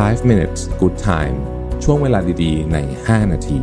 [0.00, 1.36] 5 minutes good time
[1.84, 3.60] ช่วงเวลาดีๆ ใน 5 นาที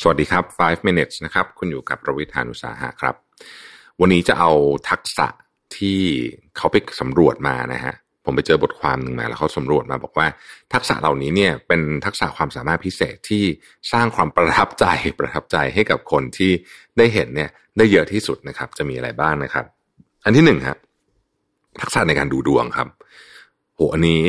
[0.00, 3.14] สวัสดีครับ 5 minutes นะครับ คุณอยู่กับประวิทยานุสาหะครับ
[4.00, 4.52] วันนี้จะเอา
[4.90, 5.26] ทักษะ
[5.76, 5.98] ที่
[6.56, 10.26] เขาไปสำรวจมานะฮะ ผมไปเจอบทความหนึ่งมาแล้วเขาสำรวจมาบอกว่า
[10.74, 13.44] ทักษะเหล่านี้เนี่ยเป็นทักษะความสามารถพิเศษที่
[13.92, 14.86] สร้างความประทับใจ
[15.20, 16.52] ประทับใจให้กับคนที่
[16.98, 19.64] ได้เห็นเนี่ยได้เยอะที่สุดนะครับ จะมีอะไรบ้างนะครับ
[20.24, 20.76] อันที่หนึ่งฮะ
[21.80, 22.88] ทักษะในการดูดวงครับ
[23.74, 24.22] โหอันนี้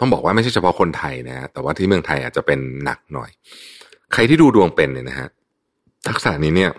[0.00, 3.30] ต้องบอกว่าไม่ใช่เฉพาะคนไทยนะแต่ว่าที่เมืองไทยอาจจะเป็นหนักหน่อย
[4.12, 5.28] ใครที่ดูดวงเป็นเนี่ยนะฮะ
[6.08, 6.70] ทักษะนี้เนี่ย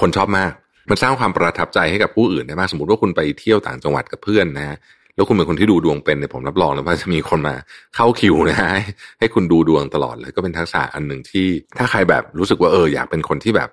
[0.00, 0.52] คนชอบมาก
[0.90, 4.76] มันสร้างความประทับใจให้กับผู้อื่นได้มาก สมมติว่าคุณไปเที่ยวต่างจังหวัดกับเพื่อนนะฮะ
[5.20, 7.54] แล้วคุณเป็นคนที่ดูดวงเป็นเนี่ยผมรับรองเลยว่าจะมีคนมา
[7.94, 8.70] เข้าคิวนะฮะ
[9.18, 11.46] ให้คุณดูดวงตลอดเลยก็เป็นทักษะอันหนึ่งที่
[11.78, 13.70] ถ้าใครแบบรู้สึกว่าเอออยากเป็นคนที่แบบ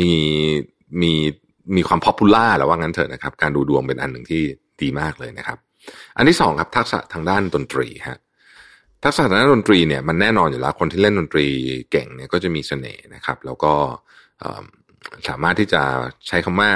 [0.00, 0.10] มี
[1.02, 1.12] มี
[1.76, 4.42] มีความพอ p ูล่าแล้วว่างั้นเถอะนะครับ การดูดวงเป็นอันหนึ่งที่
[4.82, 5.58] ดีมากเลยนะครับ
[6.16, 8.18] อันที่สองครับทักษะทางด้านดนตรีฮะ
[9.04, 11.46] ทักษะทางด้านดนตรีเนี่ยมันแน่นอนอยู่แล้วคนที่เล่นดนตรี
[11.90, 13.72] เก่งเนี่ยก็จะมีเสน่ห์นะครับ แล้วก็
[15.28, 15.82] สามารถที่จะ
[16.28, 16.70] ใช้คำว่า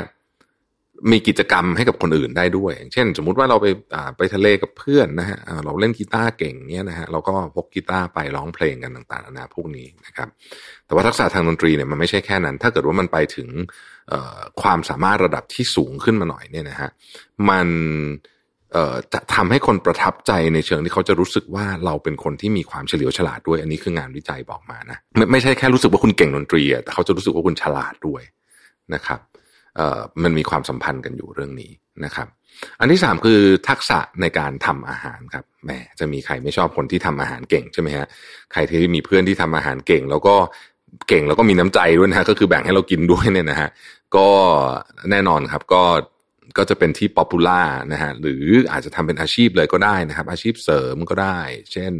[1.11, 3.67] มีกิจกรรมให้กับคนอื่นได้ด้วย เช่น สมมุติว่าเราไป
[4.17, 10.28] ไปทะเลกับเพื่อนนะฮะเราเล่นกีตาร์เก่งเนี้ยนะฮะเราก็พกกีตาร์ไปร้องเพลงกันต่างๆนานาพวกนี้นะครับ
[10.87, 13.48] แต่ว่าทักษะทางดนตรีเนี่ยมันไม่ใช่แค่นั้น ถ้าเกิดว่ามันไปถึง
[14.62, 16.91] ความสามารถระดับที่สูงขึ้นมาหน่อยเนี่ยนะฮะ
[17.51, 17.69] มัน
[19.12, 28.23] จะทำให้คนประทับใจในเชิงที่เขาจะรู้สึกว่าเราเป็นคนที่มีความเฉลียวฉลาดด้วย อันนี้คืองานวิจัยบอกมานะไม่ไม่ใช่แค่รู้สึกว่าคุณเก่งดนตรีแต่เขาจะรู้สึกว่าคุณฉลาดด้วย
[28.95, 29.21] นะครับ
[30.23, 31.71] มันมีความสัมพันธ์กันอยู่เรื่องนี้
[32.05, 32.29] นะครับ
[32.81, 38.07] อันที่สามคือทักษะในการทำอาหารครับแหมจะมีใครไม่ชอบคนที่ทำอาหารเก่งใช่ไหมฮะ
[38.53, 40.35] ใครที่มีเพื่อนที่ทำอาหารเก่ง แล้วก็
[41.09, 43.71] เก่งแล้วก็มีน้ำใจด้วยนะก็คือแบ่งให้เรากินด้วยเนี่ยนะฮะ
[44.17, 44.29] ก็
[45.11, 45.83] แน่นอนครับก็
[46.59, 47.62] ก็จะเป็นที่ป๊อปปูล่า
[47.93, 51.39] นะฮะหรืออาจจะทำเป็นอาชีพเลยก็ได้นะครับ อาชีพเสริมก็ได้
[51.73, 51.93] เช่น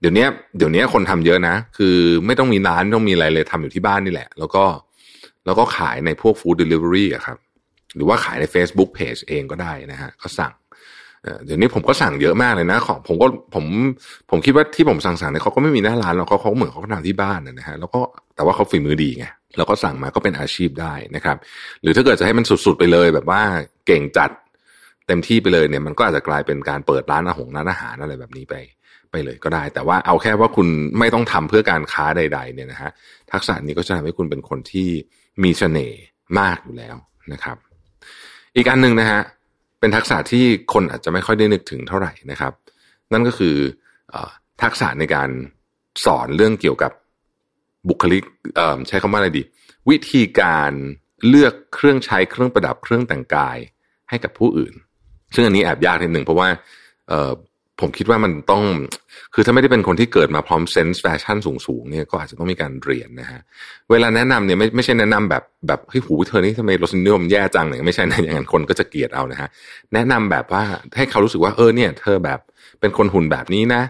[0.00, 1.96] เดี๋ยวนี้เดี๋ยวนี้คนทำเยอะนะ คือ
[2.26, 4.64] ไม่ต้องมีร้านไม่ต้องมีอะไรเลยทำอยู่ที่บ้านนี่แหละ แล้วก็
[5.48, 7.38] แล้วก็ขายในพวกฟู้ดเดลิเวอรี่อะครับ
[7.96, 10.52] หรือว่าขายใน Facebook Page เองก็ได้นะฮะก็สั่ง
[11.44, 13.64] เดี๋ยวนี้ผมก็สั่งเยอะมากเลยนะของผมก็ผม
[14.30, 18.00] ผมคิดว่าที่ผมสั่งสั่งเนี่ยเขาก็ไม่มีหน้าร้านแล้วเขาเขาเหมือนเขาทำที่บ้านนะฮะแล้วก็
[18.36, 19.26] แต่ว่าเขาฝีมือดีไง
[19.56, 21.36] แล้วก็สั่งมาก็เป็นอาชีพได้นะครับ
[21.82, 23.42] หรือถ้าเกิดจะให้มันสุดๆไปเลย แบบว่า
[23.86, 24.30] เก่งจัด
[25.06, 28.54] เต็มที่ไปเลยเนี่ยมันก็อาจจะกลายเป็นการเปิดร้านอาหารร้านอาหารอะไรแบบนี้ไป
[29.10, 32.90] ไปเลยก็ได้ แต่ว่าเอาแค่ว่าคุณไม่ต้องทำเพื่อการค้าใด ๆ เนี่ยนะฮะ
[33.32, 34.88] ทักษะนี้ก็จะทำให้คุณเป็นคนที่
[35.42, 36.00] มีเสน่ห์
[36.38, 36.96] มากอยู่แล้ว
[37.32, 37.56] นะครับ
[38.56, 39.20] อีกอันหนึ่งนะฮะ
[39.80, 42.52] เป็นทักษะที่คนอาจจะไม่ค่อยได้นึกถึงเท่าไหร่นะครับ
[43.12, 43.56] นั่นก็คือ
[44.14, 44.16] อ
[44.62, 45.30] ทักษะในการ
[46.04, 46.92] สอนเรื่องเกี่ยวกับ
[47.88, 48.24] บุคลิก
[48.88, 49.42] ใช้คำว่าอะไรดี
[49.90, 50.72] วิธีการ
[51.28, 53.58] เลือกเครื่องใช้เครื่องประดับเครื่องแต่งกาย
[54.08, 54.74] ให้กับผู้อื่น
[55.34, 56.48] ซึ่งอันนี้แอบยากนิดหนึ่งเพราะว่า
[57.80, 58.64] ผมคิดว่ามันต้อง
[59.34, 63.40] คือถ้าไม่ได้เป็นคนที่เกิดมาพร้อม sense แฟชั่นสูงๆเนี่ยก็อาจจะต้องมีการเรียนนะฮะ
[63.90, 69.48] เวลาแนะนำเนี่ยไม่ไม่ใช่แนะนำแบบแบบเฮ้ยหูเธอนี่ทำไมรสนิยมแย่จังเนี่ยไม่ใช่นะอย่างนั้นคนก็จะเกลียดเอานะฮะ
[69.94, 70.62] แนะนำแบบว่า
[70.96, 72.40] ให้เขารู้สึกว่าเออเนี่ย เธอแบบ
[72.80, 73.82] เป็นคนหุ่นแบบนี้นะ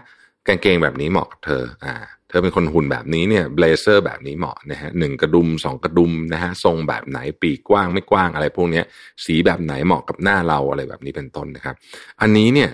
[0.47, 1.95] กางเกงแบบนี้เหมาะกับเธอ อ่า
[2.29, 8.85] เธอเป็นคนหุ่นแบบนี้เนี่ย blazer แบบนี้เหมาะนะฮะหนึ่งกระดุมสองกระดุมนะฮะทรงแบบไหนปกกว้างไม่กว้างอะไรพวกเนี้ย
[9.25, 11.75] สีแบบไหนเหมาะกับหน้าเราอะไรแบบนี้เป็นต้นนะครับ
[12.21, 12.69] อันนี้เนี่ย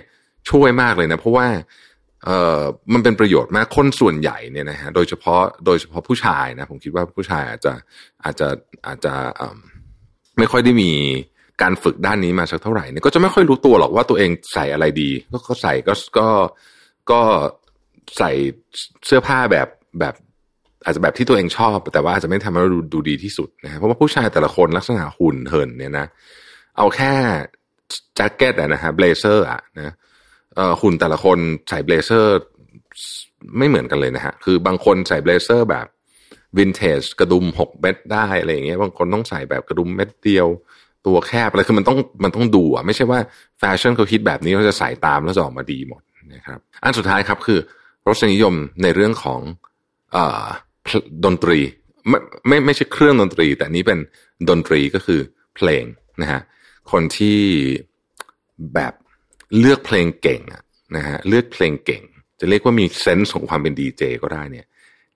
[0.50, 1.46] ช่วยมากเลยนะ เพราะว่า
[2.24, 2.62] เอ่อ
[2.92, 7.72] มันเป็นประโยชน์มากคนส่วนใหญ่เนี่ยนะฮะโดยเฉพาะโดยเฉพาะผู้ชายนะ ผมคิดว่าผู้ชายอาจจะ
[8.24, 8.48] อาจจะ
[8.86, 9.14] อาจจะ
[10.38, 10.92] ไม่ค่อยได้มี
[11.62, 15.10] การฝึกด้านนี้มาสักเท่าไหร่เนี่ยก็จะไม่ค่อยรู้ตัวหรอกว่าตัวเองใส่อะไรดี
[15.48, 16.28] ก็ใส่ก็ก็
[17.10, 17.20] ก็
[18.18, 18.30] ใส่
[19.06, 19.68] เสื้อผ้าแบบ
[20.00, 20.14] แบบ
[20.84, 26.06] อาจจะแบบที่ตัวเองชอบ แต่ว่าอาจจะไม่ทำให้เราดูดูดีที่สุดนะฮะเพราะว่าผู้ชายแต่ละคนลักษณะหุ่นเหินเนี่ยนะ
[26.76, 27.12] เอาแค่
[28.16, 29.94] แจ็คเก็ตอะนะฮะ blazer อะนะ
[30.80, 32.38] หุ่นแต่ละคนใส่ blazer
[33.58, 35.86] ไม่เหมือนกันเลยนะฮะ คือบางคนใส่ blazer แบบ
[36.56, 40.46] วินเทจกระดุมหกเม็ดได้อะไรอย่างเงี้ย บางคนต้องใส่แบบกระดุมเม็ดเดียว
[41.06, 43.20] ตัวแคบอะไรคือมันต้องมันต้องดูอะไม่ใช่ว่า
[43.58, 46.02] แฟชั่นเขาคิดแบบนี้เขาจะใส่ตามแล้วจะออกมาดีหมด
[46.34, 47.58] นะครับ อันสุดท้ายครับคือ
[48.06, 49.40] รสนิยมในเรื่องของ
[50.16, 50.18] อ
[51.24, 51.58] ดนตรี
[52.08, 52.18] ไม่
[52.48, 53.98] ไม่ไม่ใช่เครื่องดนตรี แต่นี้เป็น
[54.50, 55.20] ดนตรีก็คือ
[55.56, 55.84] เพลง
[56.20, 56.40] นะฮะ
[56.90, 57.40] คนที่
[58.74, 58.92] แบบ
[59.60, 60.40] เลือกเพลงเก่ง
[60.96, 62.02] นะฮะเลือกเพลงเก่ง
[62.40, 64.66] จะเรียกว่ามีเซนส์ของความเป็นดีเจก็ได้เนี่ย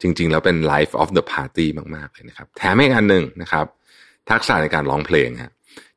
[0.00, 1.66] จริง ๆ แล้วเป็น life of the party
[1.96, 3.66] มาก ๆ เลยนะครับ แถมอีกอันหนึ่งนะครับ
[4.30, 5.52] ทักษะในการร้องเพลงฮะ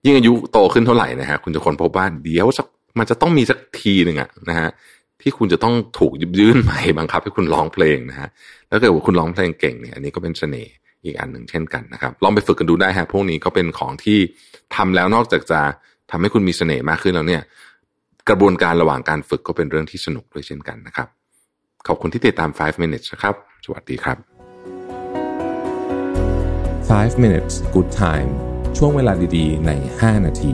[0.06, 2.68] ยิ่งอายุโตขึ้นเท่าไหร่นะฮะคุณจะคนพบว่าเดี๋ยวสัก
[3.00, 4.70] มันจะต้องมีสักทีหนึ่งอะนะฮะ
[5.22, 8.30] ที่คุณจะต้องถูกยืบยื่นใหม่บังคับให้คุณร้องเพลงนะฮะ
[8.70, 10.74] แล้วเกิดว่าคุณร้องเพลงเก่งเนี่ยอันนี้ก็เป็นเสน่ห์
[11.06, 14.20] อีกอันหนึ่งเช่นกันนะครับลองไปฝึกกันดูได้ฮะพวกนี้ก็เป็นของที่
[14.76, 15.62] ทำแล้วนอกจากจะ
[16.12, 17.42] ทำให้คุณมีเสน่ห์มากขึ้นแล้วเนี่ย
[18.30, 21.08] กระบวนการระหว่างการฝึกก็เป็นเรื่องที่สนุกด้วยเช่นกันนะครับ
[21.88, 23.36] ขอบคุณที่ติดตาม 5 minutes นะครับ
[23.66, 24.18] สวัสดีครับ
[27.14, 28.30] 5 minutes good time
[28.78, 30.54] ช่วงเวลาดีๆ ใน 5 นาที